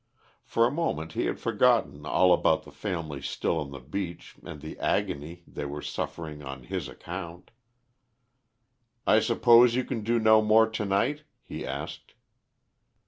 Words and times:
For 0.43 0.65
a 0.65 0.71
moment 0.71 1.11
he 1.13 1.25
had 1.25 1.39
forgotten 1.39 2.07
all 2.07 2.33
about 2.33 2.63
the 2.63 2.71
family 2.71 3.21
still 3.21 3.59
on 3.59 3.69
the 3.69 3.77
beach 3.79 4.35
and 4.43 4.59
the 4.59 4.79
agony 4.79 5.43
they 5.45 5.63
were 5.65 5.83
suffering 5.83 6.41
on 6.41 6.63
his 6.63 6.87
account. 6.89 7.51
"I 9.05 9.19
suppose 9.19 9.75
you 9.75 9.83
can 9.83 10.01
do 10.01 10.17
no 10.17 10.41
more 10.41 10.67
to 10.67 10.85
night?" 10.85 11.23
he 11.43 11.63
asked. 11.63 12.15